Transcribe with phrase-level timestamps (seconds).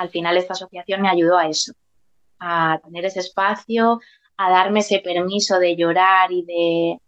[0.00, 1.72] al final esta asociación me ayudó a eso,
[2.38, 4.00] a tener ese espacio,
[4.38, 6.98] a darme ese permiso de llorar y de,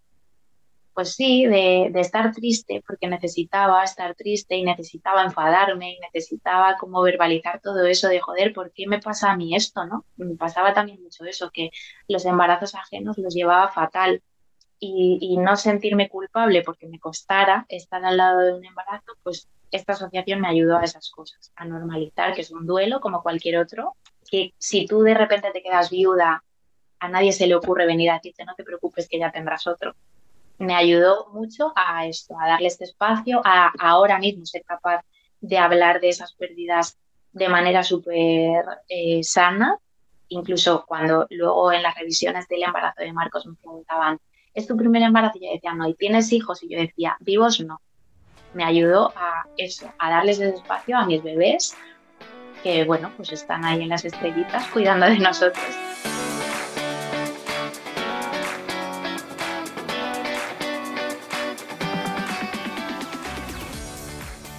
[0.93, 7.01] pues sí, de, estar triste, porque necesitaba estar triste y necesitaba enfadarme y necesitaba como
[7.01, 9.87] verbalizar todo eso de joder, ¿por qué me pasa a mí esto?
[9.87, 10.05] ¿no?
[10.17, 11.71] Me pasaba también mucho eso, que
[12.09, 14.23] los embarazos ajenos los llevaba fatal
[14.79, 19.49] y, y no sentirme culpable porque me costara estar al lado de un embarazo, pues
[19.73, 23.59] esta asociación me ayudó a esas cosas, a normalizar que es un duelo como cualquier
[23.59, 23.97] otro,
[24.31, 26.45] que si tú de repente te quedas viuda,
[27.01, 29.97] a nadie se le ocurre venir a decirte no te preocupes que ya tendrás otro
[30.63, 35.03] me ayudó mucho a esto, a darle este espacio, a, ahora mismo ser capaz
[35.41, 36.99] de hablar de esas pérdidas
[37.33, 39.79] de manera súper eh, sana.
[40.29, 44.19] Incluso cuando luego en las revisiones del embarazo de Marcos me preguntaban,
[44.55, 45.39] ¿es tu primer embarazo?
[45.39, 46.63] Y yo decía, no, ¿y tienes hijos?
[46.63, 47.81] Y yo decía, vivos no.
[48.55, 51.75] Me ayudó a eso, a darles ese espacio a mis bebés,
[52.63, 55.65] que bueno, pues están ahí en las estrellitas cuidando de nosotros.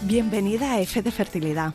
[0.01, 1.73] Bienvenida a F de Fertilidad.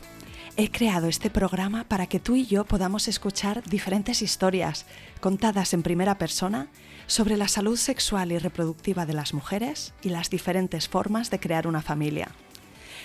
[0.56, 4.86] He creado este programa para que tú y yo podamos escuchar diferentes historias
[5.20, 6.66] contadas en primera persona
[7.08, 11.66] sobre la salud sexual y reproductiva de las mujeres y las diferentes formas de crear
[11.66, 12.28] una familia.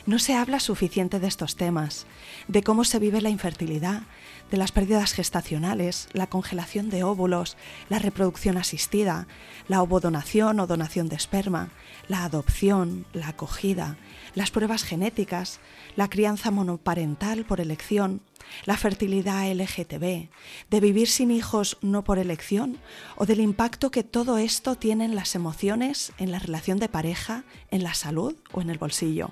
[0.05, 2.05] No se habla suficiente de estos temas,
[2.49, 4.03] de cómo se vive la infertilidad,
[4.53, 7.57] de las pérdidas gestacionales, la congelación de óvulos,
[7.89, 9.27] la reproducción asistida,
[9.67, 11.71] la ovodonación o donación de esperma,
[12.07, 13.97] la adopción, la acogida,
[14.35, 15.59] las pruebas genéticas,
[15.95, 18.21] la crianza monoparental por elección,
[18.65, 20.29] la fertilidad LGTB,
[20.69, 22.77] de vivir sin hijos no por elección
[23.15, 27.43] o del impacto que todo esto tiene en las emociones, en la relación de pareja,
[27.71, 29.31] en la salud o en el bolsillo.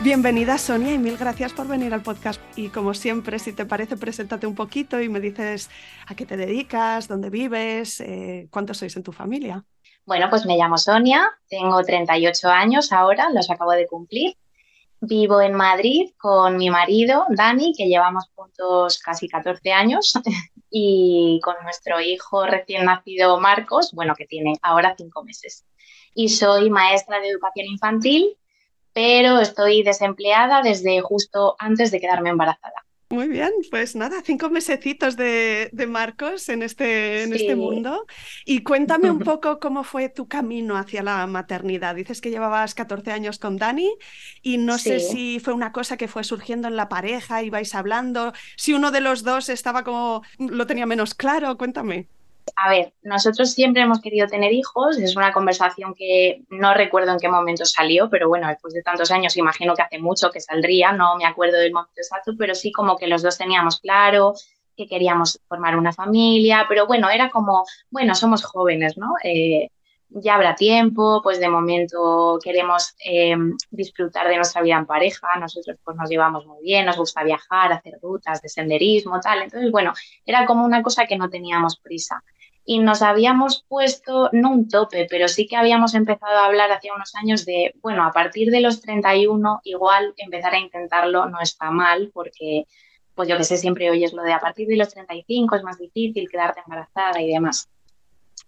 [0.00, 2.42] Bienvenida Sonia y mil gracias por venir al podcast.
[2.56, 5.70] Y como siempre, si te parece, preséntate un poquito y me dices
[6.08, 9.64] a qué te dedicas, dónde vives, eh, cuántos sois en tu familia.
[10.04, 14.36] Bueno, pues me llamo Sonia, tengo 38 años ahora, los acabo de cumplir.
[15.00, 20.12] Vivo en Madrid con mi marido, Dani, que llevamos juntos casi 14 años,
[20.70, 25.64] y con nuestro hijo recién nacido, Marcos, bueno, que tiene ahora 5 meses.
[26.14, 28.36] Y soy maestra de educación infantil
[28.94, 32.84] pero estoy desempleada desde justo antes de quedarme embarazada.
[33.10, 38.06] Muy bien, pues nada, cinco mesecitos de, Marcos en este, en este mundo.
[38.44, 41.94] Y cuéntame un poco cómo fue tu camino hacia la maternidad.
[41.94, 43.94] Dices que llevabas 14 años con Dani
[44.42, 48.32] y no sé si fue una cosa que fue surgiendo en la pareja, ibais hablando,
[48.56, 52.08] si uno de los dos estaba como, lo tenía menos claro, cuéntame.
[52.56, 57.18] A ver, nosotros siempre hemos querido tener hijos, es una conversación que no recuerdo en
[57.18, 60.92] qué momento salió, pero bueno, después de tantos años imagino que hace mucho que saldría,
[60.92, 64.34] no me acuerdo del momento exacto, pero sí como que los dos teníamos claro
[64.76, 69.14] que queríamos formar una familia, pero bueno, era como, bueno, somos jóvenes, ¿no?
[69.22, 69.68] Eh,
[70.08, 73.36] ya habrá tiempo, pues de momento queremos eh,
[73.70, 77.72] disfrutar de nuestra vida en pareja, nosotros pues nos llevamos muy bien, nos gusta viajar,
[77.72, 79.92] hacer rutas de senderismo, tal, entonces bueno,
[80.24, 82.22] era como una cosa que no teníamos prisa
[82.64, 86.88] y nos habíamos puesto, no un tope, pero sí que habíamos empezado a hablar hace
[86.94, 91.70] unos años de, bueno, a partir de los 31 igual empezar a intentarlo no está
[91.70, 92.64] mal porque,
[93.14, 95.78] pues yo que sé, siempre oyes lo de a partir de los 35 es más
[95.78, 97.68] difícil quedarte embarazada y demás.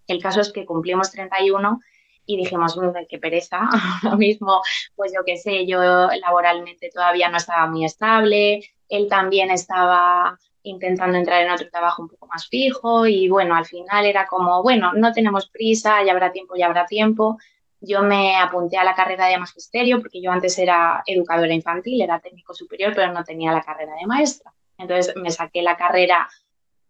[0.07, 1.81] El caso es que cumplimos 31
[2.25, 2.79] y dijimos,
[3.09, 3.69] qué pereza,
[4.03, 4.63] ahora mismo,
[4.95, 11.17] pues yo que sé, yo laboralmente todavía no estaba muy estable, él también estaba intentando
[11.17, 14.93] entrar en otro trabajo un poco más fijo y bueno, al final era como, bueno,
[14.95, 17.39] no tenemos prisa, ya habrá tiempo, ya habrá tiempo.
[17.81, 22.21] Yo me apunté a la carrera de magisterio porque yo antes era educadora infantil, era
[22.21, 24.53] técnico superior, pero no tenía la carrera de maestra.
[24.79, 26.29] Entonces me saqué la carrera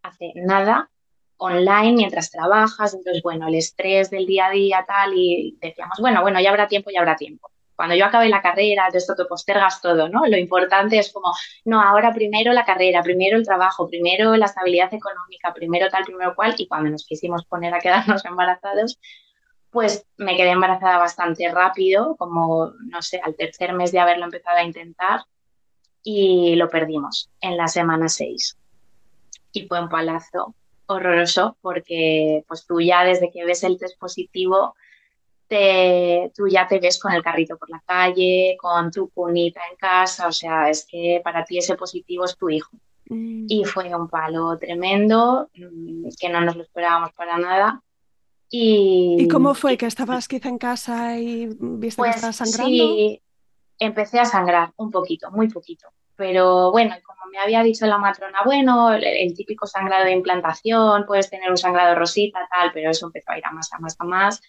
[0.01, 0.89] hace nada,
[1.37, 2.93] online, mientras trabajas.
[2.93, 6.67] Entonces, bueno, el estrés del día a día tal y decíamos, bueno, bueno, ya habrá
[6.67, 10.25] tiempo, ya habrá tiempo cuando yo acabe la carrera, de esto te postergas todo, ¿no?
[10.25, 11.31] Lo importante es como,
[11.63, 16.33] no, ahora primero la carrera, primero el trabajo, primero la estabilidad económica, primero tal, primero
[16.35, 18.99] cual, y cuando nos quisimos poner a quedarnos embarazados,
[19.69, 24.57] pues me quedé embarazada bastante rápido, como, no sé, al tercer mes de haberlo empezado
[24.57, 25.21] a intentar,
[26.03, 28.57] y lo perdimos en la semana 6.
[29.51, 30.55] Y fue un palazo
[30.87, 34.73] horroroso porque pues tú ya desde que ves el test positivo,
[35.47, 39.77] te, tú ya te ves con el carrito por la calle, con tu cunita en
[39.77, 42.71] casa, o sea, es que para ti ese positivo es tu hijo.
[43.09, 43.45] Mm.
[43.47, 47.81] Y fue un palo tremendo, mm, que no nos lo esperábamos para nada.
[48.49, 49.77] Y, ¿Y cómo fue?
[49.77, 52.67] ¿Que estabas quizá en casa y viste que pues estabas sangrando?
[52.67, 53.21] Sí,
[53.79, 55.87] empecé a sangrar un poquito, muy poquito.
[56.15, 61.29] Pero bueno, como me había dicho la matrona, bueno, el, típico sangrado de implantación, puedes
[61.29, 64.03] tener un sangrado rosita, tal, pero eso empezó a ir a más, a más, a
[64.03, 64.41] más.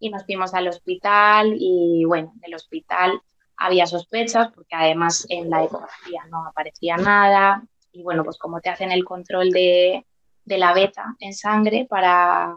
[0.00, 3.20] Y nos fuimos al hospital y bueno, del hospital
[3.56, 7.62] había sospechas porque además en la ecografía no aparecía nada.
[7.92, 10.06] Y bueno, pues como te hacen el control de,
[10.44, 12.56] de la beta en sangre para,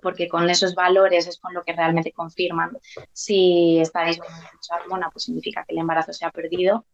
[0.00, 2.76] porque con esos valores es con lo que realmente confirman
[3.12, 6.86] si está disminuyendo esa hormona, pues significa que el embarazo se ha perdido.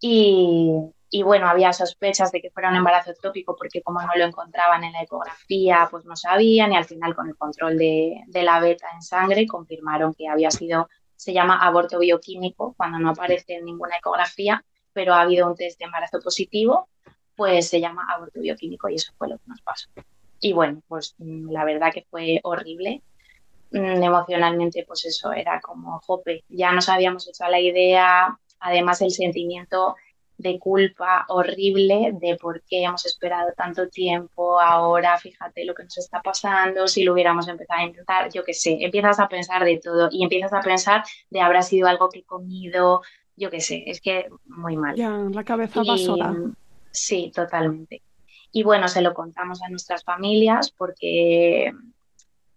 [0.00, 0.72] Y,
[1.14, 4.82] y, bueno, había sospechas de que fuera un embarazo ectópico porque como no lo encontraban
[4.82, 8.58] en la ecografía, pues no sabían y al final con el control de, de la
[8.60, 13.66] beta en sangre confirmaron que había sido, se llama aborto bioquímico cuando no aparece en
[13.66, 14.64] ninguna ecografía,
[14.94, 16.88] pero ha habido un test de embarazo positivo,
[17.36, 19.90] pues se llama aborto bioquímico y eso fue lo que nos pasó.
[20.40, 23.02] Y bueno, pues mm, la verdad que fue horrible.
[23.70, 29.10] Mm, emocionalmente, pues eso, era como, jope, ya nos habíamos hecho la idea, además el
[29.10, 29.96] sentimiento
[30.42, 35.96] de culpa horrible de por qué hemos esperado tanto tiempo, ahora fíjate lo que nos
[35.98, 39.78] está pasando, si lo hubiéramos empezado a intentar, yo qué sé, empiezas a pensar de
[39.78, 43.02] todo y empiezas a pensar de habrá sido algo que he comido,
[43.36, 44.96] yo qué sé, es que muy mal.
[44.96, 46.36] Ya, la cabeza va sola.
[46.90, 48.02] Sí, totalmente.
[48.50, 51.72] Y bueno, se lo contamos a nuestras familias porque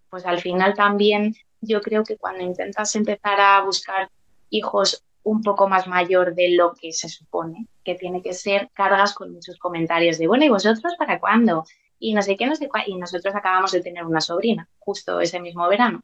[0.09, 4.09] pues al final también yo creo que cuando intentas empezar a buscar
[4.49, 9.13] hijos un poco más mayor de lo que se supone que tiene que ser, cargas
[9.13, 11.65] con muchos comentarios de, bueno, ¿y vosotros para cuándo?
[11.97, 12.83] Y no sé qué, no sé cuál.
[12.85, 16.01] Y nosotros acabamos de tener una sobrina justo ese mismo verano.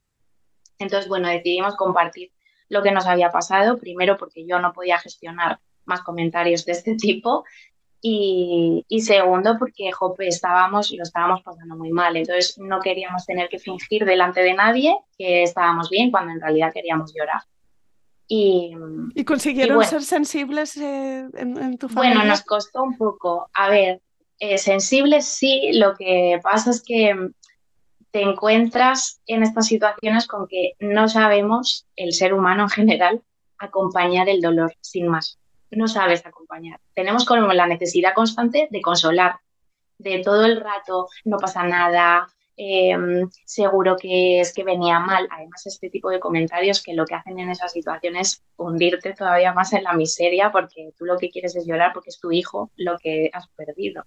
[0.80, 2.32] Entonces, bueno, decidimos compartir
[2.68, 6.96] lo que nos había pasado, primero porque yo no podía gestionar más comentarios de este
[6.96, 7.44] tipo
[8.02, 13.60] y, segundo, porque Jope estábamos, lo estábamos pasando muy mal, entonces no queríamos tener que
[13.60, 17.42] fingir delante de nadie que estábamos bien cuando en realidad queríamos llorar.
[18.34, 18.72] Y,
[19.14, 22.16] ¿Y consiguieron ser sensibles eh, en, tu familia?
[22.16, 23.50] Bueno, nos costó un poco.
[23.54, 24.02] A ver,
[24.40, 27.14] eh, sensibles sí, lo que pasa es que
[28.12, 33.22] te encuentras en estas situaciones con que no sabemos, el ser humano en general,
[33.58, 35.38] acompañar el dolor, sin más
[35.72, 36.80] no sabes acompañar.
[36.94, 39.40] Tenemos como la necesidad constante de consolar,
[39.98, 42.28] de todo el rato, no pasa nada,
[42.64, 45.28] em, seguro que es que venía mal.
[45.32, 49.52] Además, este tipo de comentarios que lo que hacen en esas situaciones es hundirte todavía
[49.52, 52.70] más en la miseria porque tú lo que quieres es llorar porque es tu hijo
[52.76, 54.04] lo que has perdido.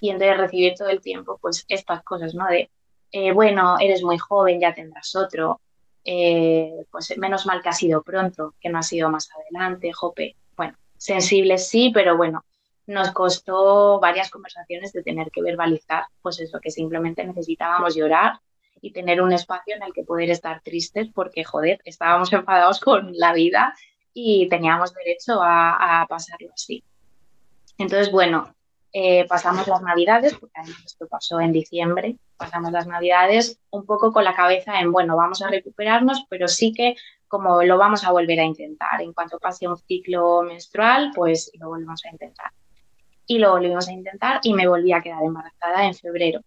[0.00, 2.46] Y entonces recibir todo el tiempo pues estas cosas, ¿no?
[2.46, 2.70] De,
[3.10, 5.60] eh, bueno, eres muy joven, ya tendrás otro,
[6.04, 10.36] eh, pues menos mal que ha sido pronto, que no ha sido más adelante, jope.
[10.56, 12.44] Bueno, sensibles sí, pero bueno,
[12.88, 18.40] nos costó varias conversaciones de tener que verbalizar, pues eso, que simplemente necesitábamos llorar
[18.80, 23.12] y tener un espacio en el que poder estar tristes porque, joder, estábamos enfadados con
[23.12, 23.74] la vida
[24.14, 26.82] y teníamos derecho a, pasarlo así.
[27.76, 28.54] Entonces, bueno,
[28.92, 34.12] eh, pasamos las navidades, porque además esto pasó en diciembre, pasamos las navidades un poco
[34.12, 36.96] con la cabeza en, bueno, vamos a recuperarnos, pero sí que
[37.28, 39.02] como lo vamos a volver a intentar.
[39.02, 42.50] En cuanto pase un ciclo menstrual, pues lo volvemos a intentar.
[43.28, 46.40] Y lo volvimos a intentar y me volví a quedar embarazada en febrero.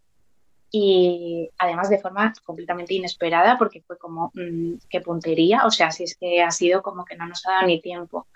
[0.71, 6.03] Y además de forma completamente inesperada, porque fue como, mm, qué puntería, o sea, si
[6.05, 8.27] es que ha sido como que no nos ha dado ni tiempo.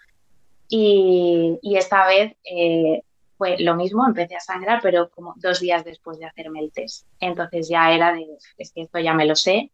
[0.70, 3.02] Y, esta vez eh,
[3.38, 7.08] fue lo mismo, empecé a sangrar, pero como dos días después de hacerme el test.
[7.20, 9.72] Entonces ya era de, es que esto ya me lo sé,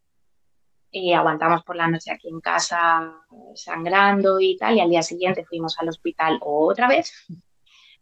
[0.92, 3.14] y aguantamos por la noche aquí en casa
[3.56, 7.14] sangrando y tal, y al día siguiente fuimos al hospital otra vez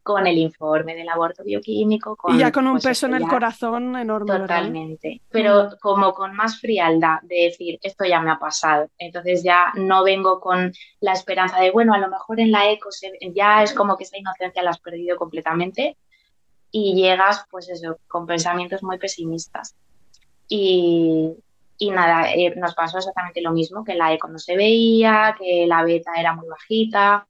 [0.10, 2.16] con el informe del aborto bioquímico.
[2.16, 4.39] Con, y ya con un pues, peso en el corazón enorme.
[4.39, 8.89] Totalmente, pero como con más frialdad de decir, esto ya me ha pasado.
[8.98, 12.89] Entonces ya no vengo con la esperanza de, bueno, a lo mejor en la eco
[13.36, 15.96] ya es como que esa inocencia la has perdido completamente
[16.72, 19.75] y llegas, pues eso, con pensamientos muy pesimistas.
[20.48, 21.36] Y,
[21.78, 25.68] y nada, eh, nos pasó exactamente lo mismo, que la eco no se veía, que
[25.68, 27.28] la beta era muy bajita.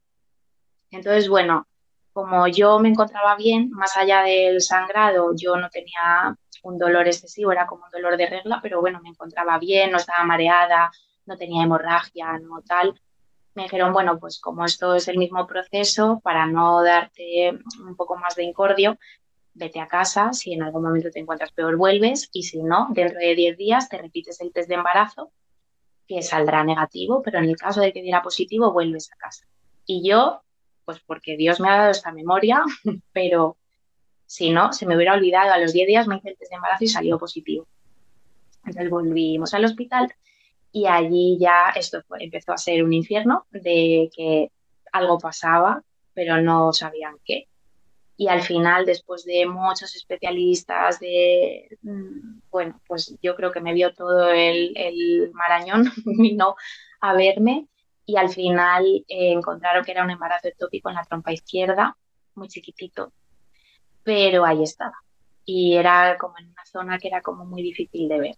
[0.90, 1.66] Entonces, bueno,
[2.12, 7.52] como yo me encontraba bien, más allá del sangrado, yo no tenía un dolor excesivo,
[7.52, 10.90] era como un dolor de regla, pero bueno, me encontraba bien, no estaba mareada,
[11.26, 13.00] no tenía hemorragia, no tal.
[13.54, 18.16] me dijeron, bueno, pues como esto es el mismo proceso, para no darte un poco
[18.16, 18.98] más de incordio,
[19.54, 23.18] vete a casa, si en algún momento te encuentras peor vuelves y si no, dentro
[23.18, 25.32] de 10 días te repites el test de embarazo
[26.06, 29.46] que saldrá negativo, pero en el caso de que diera positivo vuelves a casa.
[29.86, 30.42] Y yo,
[30.84, 32.62] pues porque Dios me ha dado esta memoria,
[33.12, 33.56] pero
[34.26, 36.56] si no, se me hubiera olvidado, a los 10 días me hice el test de
[36.56, 37.66] embarazo y salió positivo.
[38.64, 40.12] Entonces volvimos al hospital
[40.72, 44.52] y allí ya esto empezó a ser un infierno de que
[44.92, 45.82] algo pasaba,
[46.14, 47.48] pero no sabían qué.
[48.16, 53.72] Y al final, después de muchos especialistas, de, mm, bueno, pues yo creo que me
[53.72, 56.54] vio todo el, el marañón, vino
[57.00, 57.66] a verme
[58.10, 61.96] y al final eh, encontraron que era un embarazo ectópico en la trompa izquierda,
[62.34, 63.12] muy chiquitito,
[64.02, 64.96] pero ahí estaba.
[65.44, 68.36] Y era como en una zona que era como muy difícil de ver.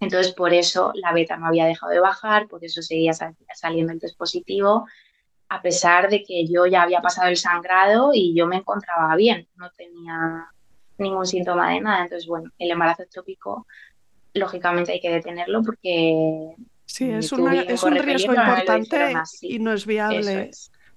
[0.00, 3.12] Entonces, por eso la beta no había dejado de bajar, por eso seguía
[3.54, 4.86] saliendo el test positivo
[5.50, 9.48] a pesar de que yo ya había pasado el sangrado y yo me encontraba bien,
[9.56, 10.46] no tenía
[10.96, 12.04] ningún síntoma de nada.
[12.04, 13.66] Entonces, bueno, el embarazo ectópico,
[14.32, 16.54] lógicamente hay que detenerlo porque...
[16.90, 17.48] Sí, es, un
[17.96, 20.50] riesgo importante y no es viable.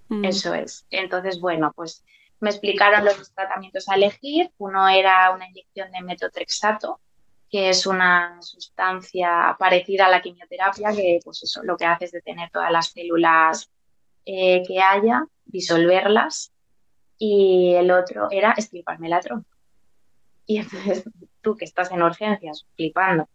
[0.10, 0.26] Mm.
[0.26, 0.88] Eso es.
[0.90, 2.04] Entonces, bueno, pues
[2.40, 4.50] me explicaron los tratamientos a elegir.
[4.58, 7.00] Uno era una inyección de metotrexato,
[7.48, 12.12] que es una sustancia parecida a la quimioterapia, que pues eso lo que hace es
[12.12, 13.70] detener todas las células
[14.26, 16.52] eh, que haya, disolverlas,
[17.20, 19.56] y el otro era estriparme la trompa.
[20.48, 21.04] Y entonces
[21.42, 23.30] tú que estás en urgencias, flipando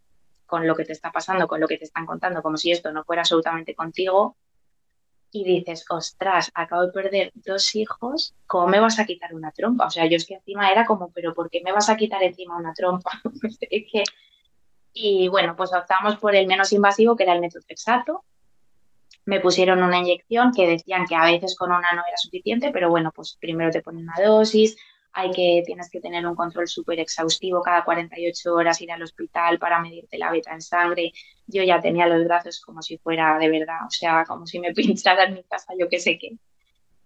[0.49, 2.91] con lo que te está pasando, con lo que te están contando, como si esto
[2.91, 4.37] no fuera absolutamente contigo,
[5.31, 9.87] y dices, ostras, acabo de perder dos hijos, ¿cómo me vas a quitar una trompa?
[9.87, 12.23] O sea, yo es que encima era como, pero ¿por qué me vas a quitar
[12.23, 13.11] encima una trompa?
[15.01, 18.25] Y bueno, pues optamos por el menos invasivo, que era el metotrexato,
[19.27, 22.89] me pusieron una inyección que decían que a veces con una no era suficiente, pero
[22.89, 24.77] bueno, pues primero te ponen una dosis,
[25.13, 29.59] hay que, tienes que tener un control súper exhaustivo cada 48 horas, ir al hospital
[29.59, 31.13] para medirte la beta en sangre.
[31.47, 34.73] Yo ya tenía los brazos como si fuera de verdad, o sea, como si me
[34.75, 36.37] pinchara en mi casa, yo qué sé qué.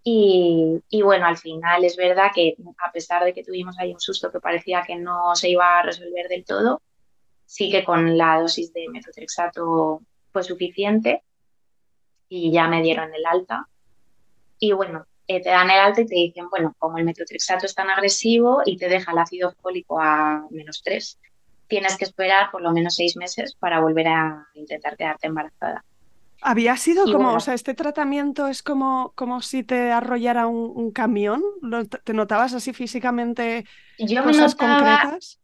[0.05, 4.01] Y, y, bueno, al final es verdad que a pesar de que tuvimos ahí un
[4.01, 6.83] susto que parecía que no se iba a resolver del todo,
[7.47, 11.23] sí que con la dosis de metotrexato fue suficiente
[12.29, 13.69] y ya me dieron el alta.
[14.59, 17.75] Y bueno, eh, te dan el alta y te dicen, bueno, como el metotrexato es
[17.75, 21.19] tan agresivo y te deja el ácido fólico a menos 3,
[21.69, 25.85] tienes que esperar por lo menos seis meses para volver a intentar quedarte embarazada.
[26.43, 31.41] ¿Había sido como, o sea, este tratamiento es como, como si te arrollara un, camión?
[32.03, 33.65] ¿Te notabas así físicamente
[33.97, 35.39] yo cosas concretas?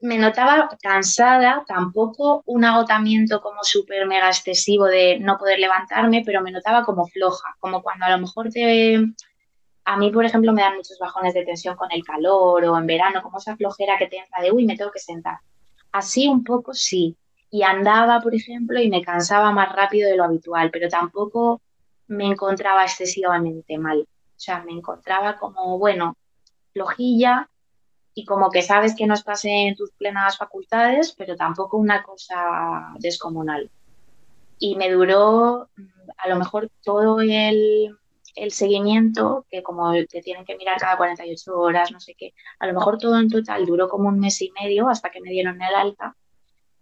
[0.00, 6.40] Me notaba cansada, tampoco un agotamiento como súper mega excesivo de no poder levantarme, pero
[6.40, 8.98] me notaba como floja, como cuando a lo mejor te...
[9.84, 12.86] A mí, por ejemplo, me dan muchos bajones de tensión con el calor o en
[12.86, 15.38] verano, como esa flojera que te entra de, uy, me tengo que sentar.
[15.92, 17.16] Así un poco sí.
[17.50, 21.60] Y andaba, por ejemplo, y me cansaba más rápido de lo habitual, pero tampoco
[22.06, 24.00] me encontraba excesivamente mal.
[24.00, 26.16] O sea, me encontraba como, bueno,
[26.72, 27.50] flojilla,
[28.14, 32.92] y como que sabes que no estás en tus plenas facultades, pero tampoco una cosa
[32.98, 33.70] descomunal.
[34.58, 37.96] Y me duró mm, a lo mejor todo el,
[38.34, 42.66] el seguimiento, que como te tienen que mirar cada 48 horas, no sé qué, a
[42.66, 45.60] lo mejor todo en total duró como un mes y medio hasta que me dieron
[45.62, 46.16] el alta.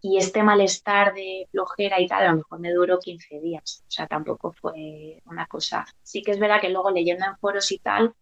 [0.01, 3.83] Y este malestar de flojera y tal, a lo mejor me duró 15 días.
[3.89, 5.87] O sea, tampoco fue una cosa.
[6.03, 8.15] Sí que es verdad que luego leyendo en foros y tal,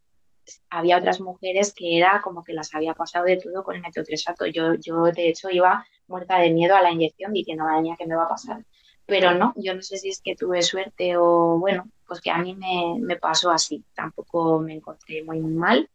[0.71, 4.47] había otras mujeres que era como que las había pasado de todo con el metotrexato.
[4.47, 8.07] Yo, yo de hecho iba muerta de miedo a la inyección diciendo, madre mía, ¿qué
[8.07, 8.65] me va a pasar?
[9.07, 12.39] Pero no, yo no sé si es que tuve suerte o bueno, pues que a
[12.39, 13.85] mí me, me pasó así.
[13.95, 15.89] Tampoco me encontré muy mal,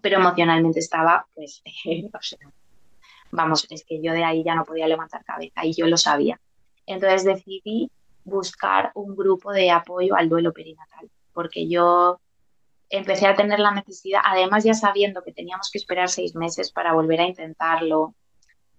[0.00, 1.62] pero emocionalmente estaba, pues,
[2.12, 2.38] o sea,
[3.30, 6.40] vamos, es que yo de ahí ya no podía levantar cabeza y yo lo sabía.
[6.86, 7.90] Entonces decidí
[8.24, 12.20] buscar un grupo de apoyo al duelo perinatal, porque yo
[12.90, 16.92] empecé a tener la necesidad, además ya sabiendo que teníamos que esperar seis meses para
[16.92, 18.14] volver a intentarlo,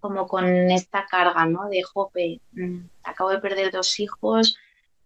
[0.02, 1.70] como con esta carga, ¿no?
[1.70, 4.58] De, jope, mm, acabo de perder dos hijos,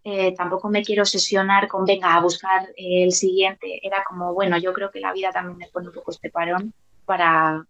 [0.04, 3.80] eh, tampoco me quiero obsesionar con, venga, a buscar el siguiente.
[3.86, 6.74] Era como, bueno, yo creo que la vida también me pone un poco este parón
[7.06, 7.66] para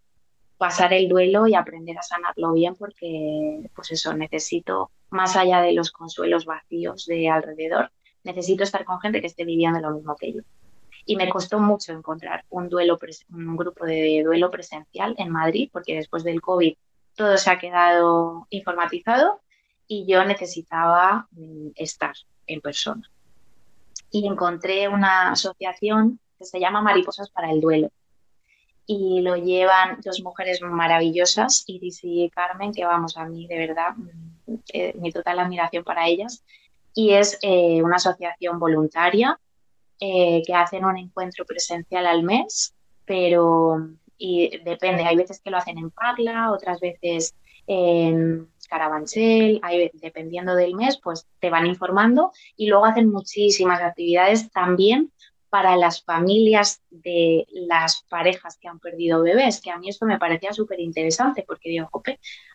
[0.58, 5.74] pasar el duelo y aprender a sanarlo bien, porque, pues eso, necesito, más allá de
[5.74, 7.92] los consuelos vacíos de alrededor,
[8.24, 10.42] necesito estar con gente que esté viviendo lo mismo que yo
[11.06, 12.98] y me costó mucho encontrar un, duelo
[13.30, 16.76] un grupo de duelo presencial en Madrid, porque después del COVID
[17.16, 19.42] todo se ha quedado informatizado
[19.88, 22.16] y yo necesitaba mm, estar.
[22.48, 23.10] en persona.
[24.12, 27.90] Y encontré una asociación que se llama Mariposas para el Duelo.
[28.86, 33.96] Y lo llevan dos mujeres maravillosas, Iris y Carmen, que vamos a mí, de verdad,
[33.96, 36.44] mm, eh, mi total admiración para ellas.
[36.94, 39.40] Y es eh, una asociación voluntaria
[40.00, 42.74] eh, que hacen un encuentro presencial al mes,
[43.06, 47.36] pero y depende, hay veces que lo hacen en Parla, otras veces
[47.68, 49.62] en Carabanchel,
[49.94, 55.12] dependiendo del mes, pues te van informando y luego hacen muchísimas actividades también
[55.50, 60.20] para las familias de las parejas que han perdido bebés, que a mí esto me
[60.20, 61.90] parecía súper interesante porque digo,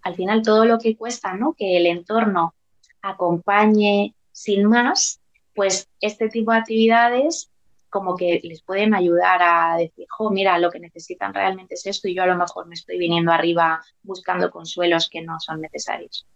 [0.03, 1.55] al final todo lo que cuesta, ¿no?
[1.55, 2.55] Que el entorno
[3.01, 5.20] acompañe sin más,
[5.61, 7.51] pues este tipo de actividades
[7.91, 12.09] como que les pueden ayudar a decir, jo, mira, lo que necesitan realmente es esto
[12.09, 16.27] y yo a lo mejor me estoy viniendo arriba buscando consuelos que no son necesarios.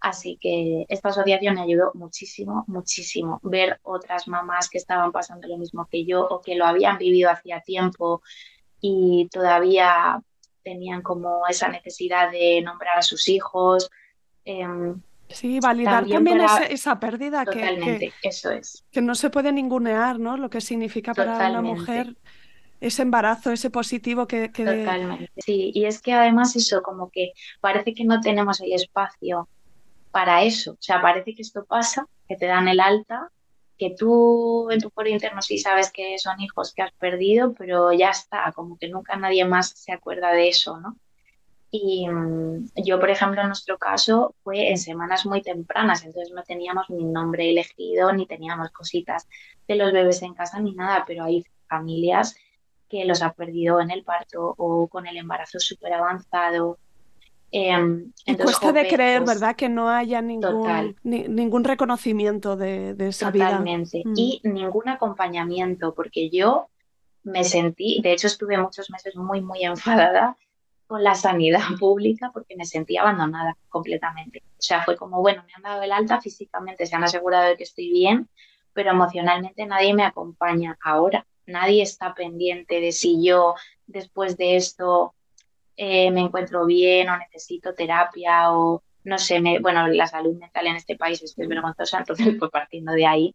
[0.00, 3.40] Así que esta asociación me ayudó muchísimo, muchísimo.
[3.42, 7.28] Ver otras mamás que estaban pasando lo mismo que yo o que lo habían vivido
[7.28, 8.22] hacía tiempo
[8.80, 10.18] y todavía
[10.62, 13.90] tenían como esa necesidad de nombrar a sus hijos.
[14.46, 15.02] Em,
[15.34, 18.84] Sí, validar también, esa, pérdida que, eso es.
[18.90, 20.36] que no se puede ningunear, ¿no?
[20.36, 22.16] Lo que significa para una mujer
[22.82, 25.70] ese embarazo, ese positivo que, Totalmente, sí.
[25.72, 29.48] Y es que además eso, como que parece que no tenemos el espacio
[30.10, 30.72] para eso.
[30.72, 33.30] O sea, parece que esto pasa, que te dan el alta,
[33.78, 37.92] que tú en tu foro interno sí sabes que son hijos que has perdido, pero
[37.92, 40.96] ya está, como que nunca nadie más se acuerda de eso, ¿no?
[41.74, 46.42] Y mm, yo, por ejemplo, en nuestro caso fue en semanas muy tempranas, entonces no
[46.42, 49.26] teníamos ni nombre elegido, ni teníamos cositas
[49.66, 52.36] de los bebés en casa, ni nada, pero hay familias
[52.90, 56.76] que los ha perdido en el parto o con el embarazo súper avanzado.
[57.50, 58.04] Eh,
[58.36, 59.56] cuesta de creer, pues ¿verdad?
[59.56, 64.02] Que no haya ningún, ningún reconocimiento de, de esa Totalmente.
[64.04, 64.12] Mm.
[64.14, 66.68] Y ningún acompañamiento, porque yo
[67.22, 70.36] me sentí, de hecho estuve muchos meses muy, muy enfadada
[70.92, 74.42] con la sanidad pública porque me sentía abandonada completamente.
[74.58, 77.56] O sea, fue como, bueno, me han dado el alta físicamente, se han asegurado de
[77.56, 78.28] que estoy bien,
[78.74, 81.24] pero emocionalmente nadie me acompaña ahora.
[81.46, 83.54] Nadie está pendiente de si yo
[83.86, 85.14] después de esto
[85.78, 90.66] eh, me encuentro bien o necesito terapia o no sé, me, bueno, la salud mental
[90.66, 93.34] en este país es, vergonzosa, entonces pues partiendo de ahí,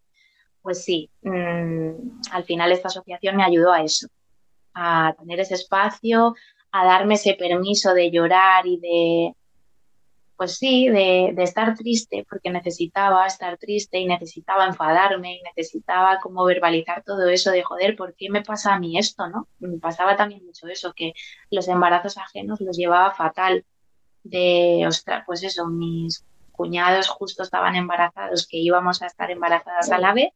[0.61, 4.07] pues sí, mm, al final esta asociación me ayudó a eso,
[4.75, 6.35] a tener ese espacio,
[6.71, 9.34] a darme ese permiso de llorar y de,
[10.38, 16.45] pues sí, de, estar triste, porque necesitaba estar triste y necesitaba enfadarme y necesitaba como
[16.45, 19.27] verbalizar todo eso de joder, ¿por qué me pasa a mí esto?
[19.27, 19.47] ¿no?
[19.60, 21.13] Me pasaba también mucho eso, que
[21.49, 23.65] los embarazos ajenos los llevaba fatal.
[24.23, 29.97] De, ostras, pues eso, mis cuñados justo estaban embarazados, que íbamos a estar embarazadas a
[29.99, 30.32] la vez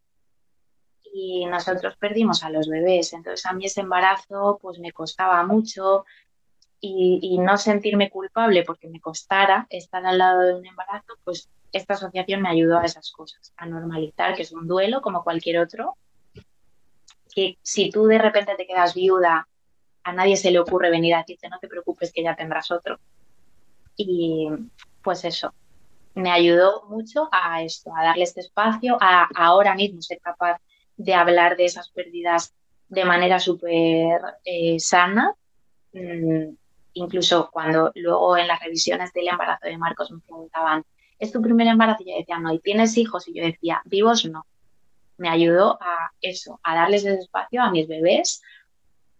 [1.13, 3.13] y nosotros perdimos a los bebés.
[3.13, 6.06] Entonces a mí ese embarazo pues me costaba mucho
[6.80, 11.93] y, no sentirme culpable porque me costara estar al lado de un embarazo, pues esta
[11.93, 15.95] asociación me ayudó a esas cosas, a normalizar que es un duelo como cualquier otro,
[17.34, 19.47] que si tú de repente te quedas viuda,
[20.04, 23.00] a nadie se le ocurre venir a decirte no te preocupes que ya tendrás otro.
[23.95, 24.50] Y
[25.04, 25.54] pues eso,
[26.15, 30.60] me ayudó mucho a esto, a darle este espacio, a ahora mismo ser capaz
[31.04, 32.54] de hablar de esas pérdidas
[32.90, 35.34] de manera súper eh, sana.
[35.94, 36.56] Mm,
[36.94, 40.86] incluso cuando luego en las revisiones del embarazo de Marcos me preguntaban,
[41.18, 42.04] ¿es tu primer embarazo?
[42.04, 43.28] Y yo decía, no, ¿y tienes hijos?
[43.28, 44.46] Y yo decía, vivos no.
[45.18, 48.42] Me ayudó a eso, a darles ese espacio a mis bebés,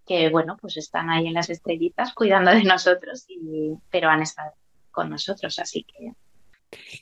[0.06, 4.54] que bueno, pues están ahí en las estrellitas cuidando de nosotros, y, pero han estado
[4.92, 6.14] con nosotros, así que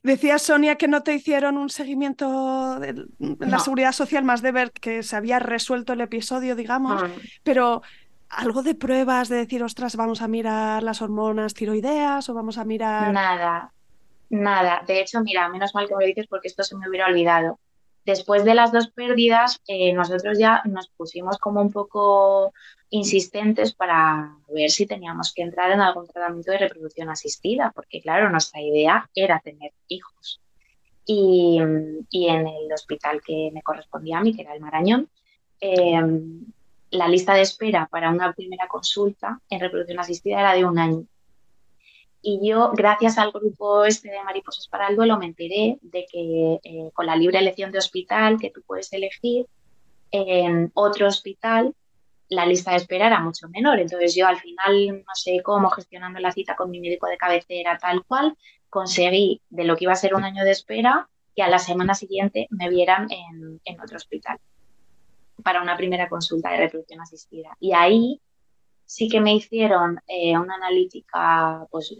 [0.03, 4.71] Decía Sonia que no te hicieron un seguimiento de la seguridad social más de ver
[4.71, 7.11] que se había resuelto el episodio, digamos, mm.
[7.43, 7.81] pero
[8.29, 12.65] algo de pruebas de decir, ostras, vamos a mirar las hormonas tiroideas o vamos a
[12.65, 13.11] mirar.
[13.11, 13.71] Nada,
[14.29, 14.83] nada.
[14.85, 17.59] De hecho, mira, menos mal que me lo dices porque esto se me hubiera olvidado.
[18.05, 22.53] Después de las dos pérdidas, eh, nosotros ya nos pusimos como un poco
[22.89, 28.29] insistentes para ver si teníamos que entrar en algún tratamiento de reproducción asistida, porque claro,
[28.29, 30.41] nuestra idea era tener hijos.
[31.05, 35.09] Y, en el hospital que me correspondía a mí, que era el Marañón,
[35.59, 35.99] eh,
[36.91, 41.05] la lista de espera para una primera consulta en reproducción asistida era de un año.
[42.21, 46.59] Y yo, gracias al grupo este de Mariposas para el Duelo, me enteré de que
[46.63, 49.47] eh, con la libre elección de hospital que tú puedes elegir,
[50.11, 51.75] en otro hospital
[52.29, 53.79] la lista de espera era mucho menor.
[53.79, 57.77] Entonces yo al final, no sé cómo, gestionando la cita con mi médico de cabecera,
[57.77, 58.37] tal cual,
[58.69, 61.95] conseguí de lo que iba a ser un año de espera, y a la semana
[61.95, 64.37] siguiente me vieran en, otro hospital
[65.43, 67.55] para una primera consulta de reproducción asistida.
[67.59, 68.21] Y ahí
[68.85, 71.95] sí que me hicieron eh, una analítica, pues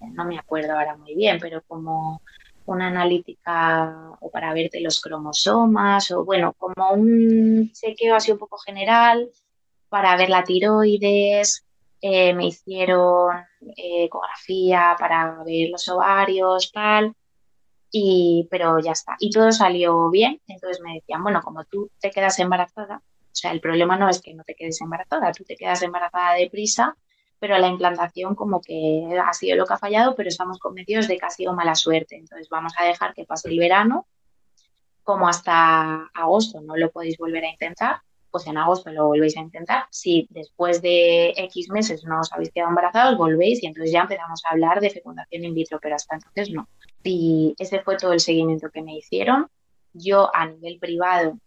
[0.00, 2.22] no me acuerdo ahora muy bien, pero como
[2.64, 8.56] una analítica o para verte los cromosomas o bueno, como un chequeo así un poco
[8.58, 9.28] general
[9.92, 11.66] para ver la tiroides,
[12.00, 13.36] eh, me hicieron
[13.76, 17.14] eh, ecografía para ver los ovarios, tal,
[17.90, 19.16] y, pero ya está.
[19.18, 23.52] Y todo salió bien, entonces me decían, bueno, como tú te quedas embarazada, o sea,
[23.52, 26.96] el problema no es que no te quedes embarazada, tú te quedas embarazada deprisa,
[27.38, 31.18] pero la implantación como que ha sido lo que ha fallado, pero estamos convencidos de
[31.18, 32.16] que ha sido mala suerte.
[32.16, 34.06] Entonces vamos a dejar que pase el verano,
[35.02, 38.00] como hasta agosto no lo podéis volver a intentar,
[38.32, 39.84] pues en agosto lo volvéis a intentar.
[39.90, 44.42] Si después de X meses no os habéis quedado embarazados, volvéis y entonces ya empezamos
[44.44, 46.66] a hablar de fecundación in vitro, pero hasta entonces no.
[47.04, 49.48] Y ese fue todo el seguimiento que me hicieron.
[49.92, 51.38] Yo a nivel privado,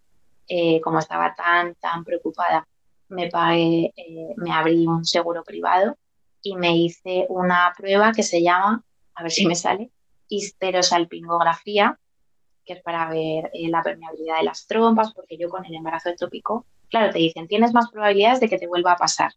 [0.47, 2.67] eh, como estaba tan, tan preocupada,
[3.09, 5.97] me pagué, eh, me abrí un seguro privado
[6.43, 8.83] y me hice una prueba que se llama,
[9.15, 9.89] a ver si me sale,
[10.27, 11.99] histerosalpingografía,
[12.65, 16.10] que es para ver eh, la permeabilidad de las trompas, porque yo con el embarazo
[16.10, 19.32] ectópico claro, te dicen, tienes más probabilidades de que te vuelva a pasar.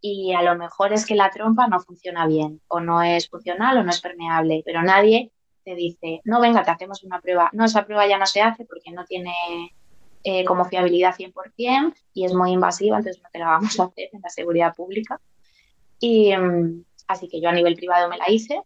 [0.00, 3.78] Y a lo mejor es que la trompa no funciona bien, o no es funcional,
[3.78, 5.32] o no es permeable, pero nadie
[5.64, 7.50] te dice, no, venga, te hacemos una prueba.
[7.52, 9.32] No, esa prueba ya no se hace porque no tiene
[10.24, 14.08] eh, como fiabilidad 100% y es muy invasiva, entonces no te la vamos a hacer
[14.12, 15.20] en la seguridad pública.
[15.98, 18.62] Y mm, así que yo a nivel privado me la hice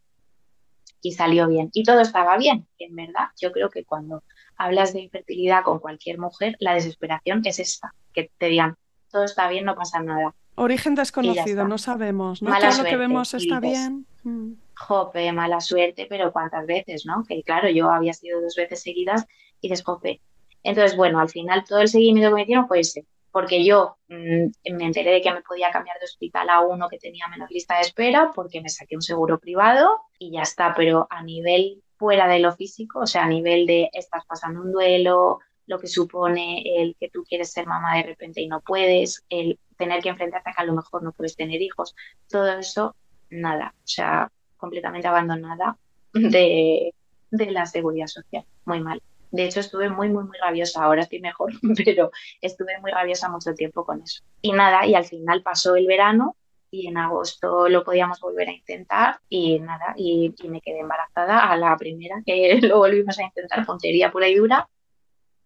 [1.04, 1.70] y salió bien.
[1.74, 4.22] Y todo estaba bien, en verdad yo creo que cuando
[4.56, 8.76] hablas de infertilidad con cualquier mujer, la desesperación es esta, que te digan,
[9.10, 10.34] todo está bien, no pasa nada.
[10.54, 12.48] Origen desconocido, no sabemos, ¿no?
[12.50, 14.06] Mala lo que vemos está bien.
[14.22, 14.52] Mm.
[14.76, 17.22] Jope, mala suerte, pero cuántas veces, ¿no?
[17.28, 19.26] Que claro, yo había sido dos veces seguidas
[19.60, 20.22] y dices, jope.
[20.62, 24.76] Entonces, bueno, al final todo el seguimiento que me hicieron fue ese, porque yo mm,
[24.76, 27.74] me enteré de que me podía cambiar de hospital a uno que tenía menos lista
[27.74, 32.28] de espera, porque me saqué un seguro privado y ya está, pero a nivel fuera
[32.28, 36.62] de lo físico, o sea, a nivel de estás pasando un duelo, lo que supone
[36.80, 40.50] el que tú quieres ser mamá de repente y no puedes, el tener que enfrentarte
[40.50, 41.96] a que a lo mejor no puedes tener hijos,
[42.28, 42.94] todo eso,
[43.30, 45.76] nada, o sea, completamente abandonada
[46.12, 46.94] de,
[47.32, 49.02] de la seguridad social, muy mal.
[49.34, 50.84] De hecho, estuve muy, muy, muy rabiosa.
[50.84, 51.52] Ahora estoy mejor,
[51.84, 54.22] pero estuve muy rabiosa mucho tiempo con eso.
[54.40, 56.36] Y nada, y al final pasó el verano
[56.70, 61.56] y en agosto lo podíamos volver a intentar y nada, y, me quedé embarazada a
[61.56, 64.68] la primera que lo volvimos a intentar, tontería pura y dura,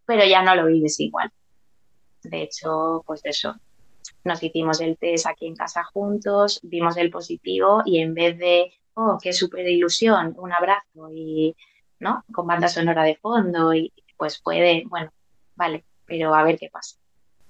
[0.05, 1.31] pero ya no lo vives igual.
[2.23, 3.55] De hecho, pues eso,
[4.23, 8.71] nos hicimos el test aquí en casa juntos, vimos el positivo y en vez de,
[8.93, 11.57] oh, qué súper ilusión, un abrazo y,
[12.01, 12.25] ¿no?
[12.33, 15.11] Con banda sonora de fondo y pues puede, bueno,
[15.55, 16.97] vale, pero a ver qué pasa.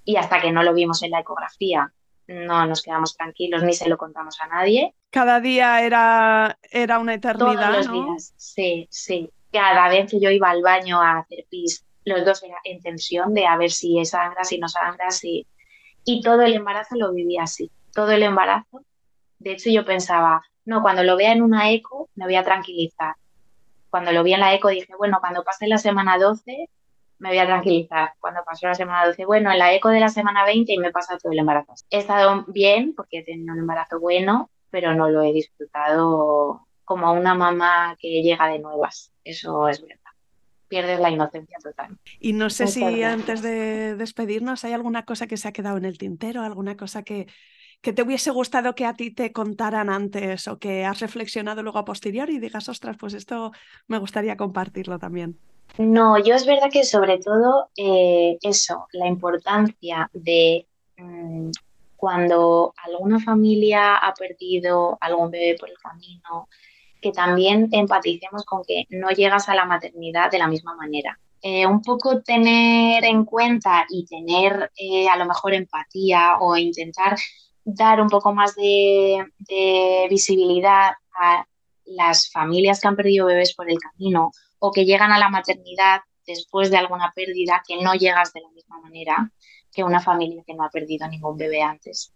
[0.05, 1.93] Y hasta que no lo vimos en la ecografía
[2.29, 4.95] no nos quedamos tranquilos ni se lo contamos a nadie.
[5.11, 7.73] Cada día era, era una eternidad.
[7.73, 9.31] Todos los días, sí, sí.
[9.51, 13.33] Cada vez que yo iba al baño a hacer pis, los dos era en tensión
[13.33, 15.47] de a ver si es sangra, si no sangra, si.
[16.05, 17.71] Y todo el embarazo lo vivía así.
[17.95, 18.83] Todo el embarazo.
[19.39, 23.15] De hecho, yo pensaba, no, cuando lo vea en una eco, me voy a tranquilizar.
[23.91, 26.69] Cuando lo vi en la eco, dije, bueno, cuando pase la semana 12,
[27.19, 28.13] me voy a tranquilizar.
[28.21, 30.93] Cuando pasó la semana 12, bueno, en la eco de la semana 20 y me
[30.93, 31.75] pasa todo el embarazo.
[31.91, 37.13] He estado bien porque he tenido un embarazo bueno, pero no lo he disfrutado como
[37.13, 39.13] una mamá que llega de nuevas.
[39.25, 39.99] Eso es verdad.
[40.69, 41.99] Pierdes la inocencia total.
[42.21, 45.87] Y no sé si antes de despedirnos hay alguna cosa que se ha quedado en
[45.87, 47.27] el tintero, alguna cosa que,
[47.81, 51.79] que te hubiese gustado que a ti te contaran antes o que has reflexionado luego
[51.79, 53.53] a posteriori y digas, ostras, pues esto
[53.87, 55.39] me gustaría compartirlo también.
[55.77, 61.51] No, yo es verdad que sobre todo eh, eso, la importancia de mm,
[61.97, 66.49] cuando alguna familia ha perdido algún bebé por el camino,
[67.01, 71.19] que también empaticemos con que no llegas a la maternidad de la misma manera.
[71.41, 77.17] Eh, un poco tener en cuenta y tener eh, a lo mejor empatía o intentar
[77.75, 79.27] dar un poco más de
[80.09, 81.45] visibilidad a
[81.85, 86.01] las familias que han perdido bebés por el camino o que llegan a la maternidad
[86.27, 89.33] después de alguna pérdida que no llegas de la misma manera
[89.73, 92.13] que una familia que no ha perdido ningún bebé antes.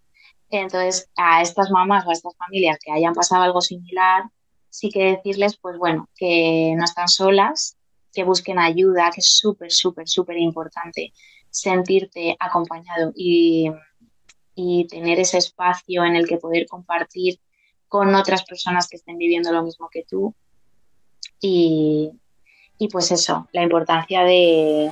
[0.51, 4.25] Entonces, a estas mamás o a estas familias que hayan pasado algo similar,
[4.69, 7.77] sí que decirles, pues bueno, que no están solas,
[8.13, 11.13] que busquen ayuda, que es súper, súper, súper importante
[11.49, 13.71] sentirte acompañado y,
[14.65, 17.41] y tener ese espacio en el que poder compartir
[17.89, 20.35] con otras personas que estén viviendo lo mismo que tú.
[21.41, 22.11] Y,
[22.79, 24.91] Y pues eso, la importancia de,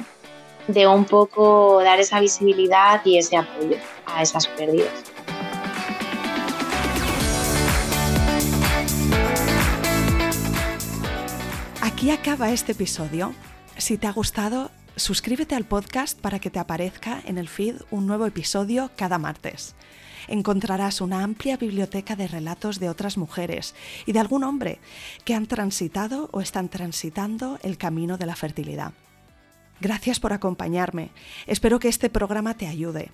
[0.69, 4.93] de un poco dar esa visibilidad y ese apoyo a esas pérdidas.
[11.83, 13.33] Aquí acaba este episodio.
[13.77, 18.07] Si te ha gustado, suscríbete al podcast para que te aparezca en el feed un
[18.07, 19.75] nuevo episodio cada martes.
[20.29, 23.75] Encontrarás una amplia biblioteca de relatos de otras mujeres
[24.07, 24.79] y de algún hombre
[25.25, 28.93] que han transitado o están transitando el camino de la fertilidad.
[29.81, 31.11] Gracias por acompañarme.
[31.47, 33.11] Espero que este programa te ayude.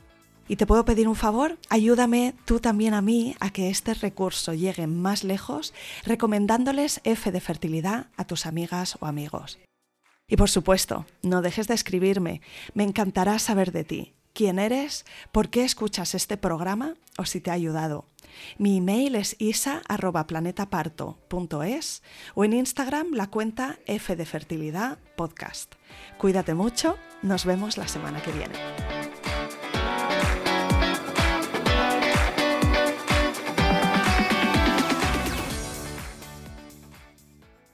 [0.49, 1.59] ¿Y te puedo pedir un favor?
[1.71, 7.41] Ayúdame tú también a mí a que este recurso llegue más lejos recomendándoles F de
[7.41, 9.59] fertilidad a tus amigas o amigos.
[10.29, 12.41] Y por supuesto, no dejes de escribirme.
[12.75, 14.13] Me encantará saber de ti.
[14.33, 15.07] ¿Quién eres?
[15.33, 16.95] ¿Por qué escuchas este programa?
[17.17, 18.05] ¿O si te ha ayudado?
[18.59, 22.03] Mi email es isa.planetaparto.es
[22.35, 25.77] o en Instagram la cuenta F de Fertilidad Podcast.
[26.19, 28.57] Cuídate mucho, nos vemos la semana que viene.